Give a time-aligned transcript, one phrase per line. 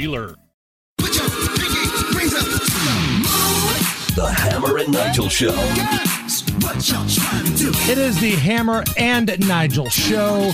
[0.00, 0.34] dealer.
[4.14, 5.54] The Hammer and Nigel Show.
[7.90, 10.50] It is the Hammer and Nigel show.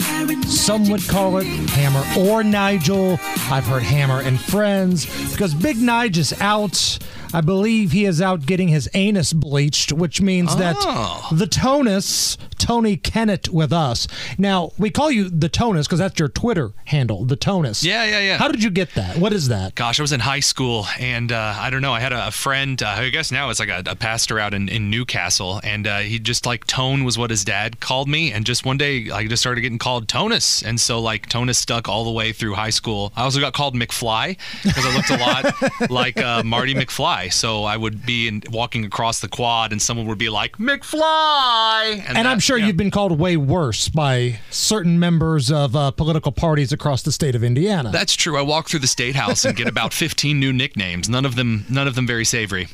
[0.47, 3.19] Some would call it Hammer or Nigel.
[3.51, 6.99] I've heard Hammer and Friends because Big Nige is out.
[7.35, 11.29] I believe he is out getting his anus bleached, which means that oh.
[11.33, 14.07] the Tonus, Tony Kinnett with us.
[14.39, 17.83] Now, we call you the Tonus because that's your Twitter handle, the Tonus.
[17.83, 18.39] Yeah, yeah, yeah.
[18.39, 19.17] How did you get that?
[19.19, 19.75] What is that?
[19.75, 21.93] Gosh, I was in high school, and uh, I don't know.
[21.93, 22.81] I had a, a friend.
[22.81, 25.99] Uh, I guess now it's like a, a pastor out in, in Newcastle, and uh,
[25.99, 29.27] he just like Tone was what his dad called me, and just one day I
[29.27, 32.71] just started getting called Tonus, and so like Tonus stuck all the way through high
[32.71, 33.13] school.
[33.17, 37.33] I also got called McFly because I looked a lot like uh, Marty McFly.
[37.33, 42.03] So I would be in, walking across the quad, and someone would be like McFly,
[42.07, 42.67] And, that- I'm sure yeah.
[42.67, 47.35] you've been called way worse by certain members of uh, political parties across the state
[47.35, 47.91] of Indiana.
[47.91, 48.37] That's true.
[48.37, 51.09] I walk through the state house and get about 15 new nicknames.
[51.09, 52.69] None of them, none of them very savory.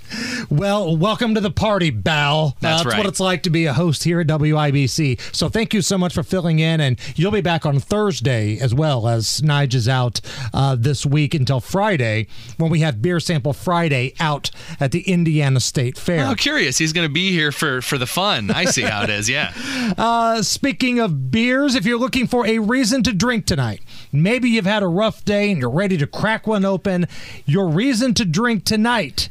[0.50, 2.56] Well, welcome to the party, Bal.
[2.60, 3.04] That's what right.
[3.04, 5.34] it's like to be a host here at WIBC.
[5.36, 8.72] So thank you so much for filling in, and you'll be back on Thursday as
[8.72, 10.22] well as Nige is out
[10.54, 15.60] uh, this week until Friday when we have Beer Sample Friday out at the Indiana
[15.60, 16.26] State Fair.
[16.26, 16.78] Oh, curious.
[16.78, 18.50] He's going to be here for for the fun.
[18.50, 19.28] I see how it is.
[19.28, 19.52] Yeah.
[19.98, 23.80] Uh, speaking of beers, if you're looking for a reason to drink tonight,
[24.12, 27.06] maybe you've had a rough day and you're ready to crack one open,
[27.46, 29.28] your reason to drink tonight,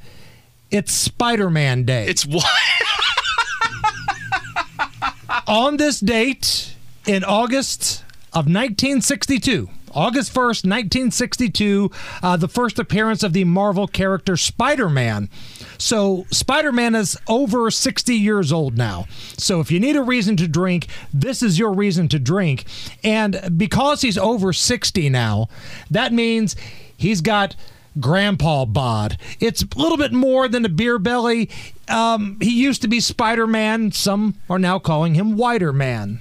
[0.72, 2.08] it's Spider Man Day.
[2.08, 2.46] It's what?
[5.48, 11.92] On this date in August of 1962, August 1st, 1962,
[12.22, 15.30] uh, the first appearance of the Marvel character Spider Man.
[15.78, 19.06] So, Spider Man is over 60 years old now.
[19.38, 22.66] So, if you need a reason to drink, this is your reason to drink.
[23.04, 25.48] And because he's over 60 now,
[25.90, 26.56] that means
[26.98, 27.56] he's got
[28.00, 29.18] grandpa bod.
[29.40, 31.50] It's a little bit more than a beer belly.
[31.88, 33.92] Um, he used to be Spider Man.
[33.92, 36.20] Some are now calling him Wider Man.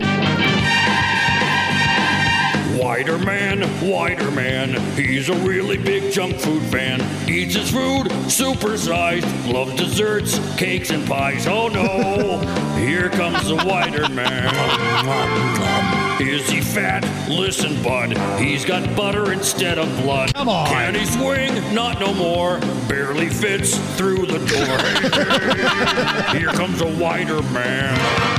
[2.78, 3.60] Wider man,
[3.91, 7.00] wider man, he's a really big junk food fan.
[7.28, 11.47] Eats his food supersized, loves desserts, cakes, and pies.
[11.47, 12.38] Oh no,
[12.76, 16.06] here comes the wider man.
[16.21, 17.04] Is he fat?
[17.28, 20.32] Listen, bud, he's got butter instead of blood.
[20.32, 20.66] Come on.
[20.66, 21.75] Can he swing?
[21.75, 22.59] Not no more.
[22.88, 24.78] Barely fits through the door.
[26.38, 28.36] here comes a wider man.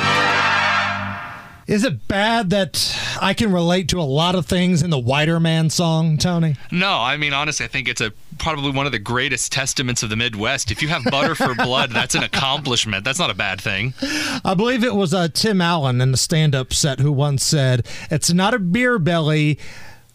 [1.67, 5.37] Is it bad that I can relate to a lot of things in the Wider
[5.37, 6.55] Man song, Tony?
[6.71, 10.09] No, I mean honestly, I think it's a probably one of the greatest testaments of
[10.09, 10.71] the Midwest.
[10.71, 13.03] If you have butter for blood, that's an accomplishment.
[13.03, 13.93] That's not a bad thing.
[14.45, 17.85] I believe it was uh, Tim Allen in the stand up set who once said,
[18.09, 19.59] It's not a beer belly.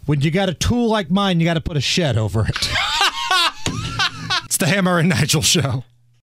[0.07, 2.57] When you got a tool like mine, you got to put a shed over it.
[4.47, 5.85] it's the Hammer and Nigel show.